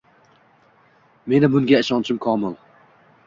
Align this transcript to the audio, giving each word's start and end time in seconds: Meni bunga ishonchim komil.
Meni 1.33 1.51
bunga 1.57 1.81
ishonchim 1.85 2.21
komil. 2.27 2.57